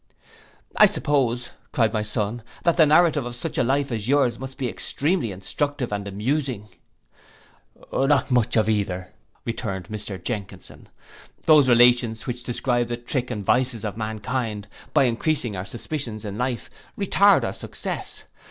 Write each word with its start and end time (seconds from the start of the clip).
'I 0.77 0.87
suppose,' 0.87 1.51
cried 1.71 1.93
my 1.93 2.01
son, 2.01 2.41
'that 2.63 2.75
the 2.75 2.87
narrative 2.87 3.23
of 3.23 3.35
such 3.35 3.59
a 3.59 3.63
life 3.63 3.91
as 3.91 4.07
yours 4.07 4.39
must 4.39 4.57
be 4.57 4.67
extremely 4.67 5.31
instructive 5.31 5.91
and 5.93 6.07
amusing.' 6.07 6.69
'Not 7.93 8.31
much 8.31 8.55
of 8.57 8.67
either,' 8.67 9.13
returned 9.45 9.89
Mr 9.89 10.17
Jenkinson. 10.19 10.89
'Those 11.45 11.69
relations 11.69 12.25
which 12.25 12.41
describe 12.43 12.87
the 12.87 12.97
tricks 12.97 13.31
and 13.31 13.45
vices 13.45 13.85
only 13.85 13.93
of 13.93 13.97
mankind, 13.97 14.67
by 14.91 15.03
increasing 15.03 15.55
our 15.55 15.65
suspicion 15.65 16.19
in 16.25 16.35
life, 16.35 16.67
retard 16.97 17.43
our 17.43 17.53
success. 17.53 18.23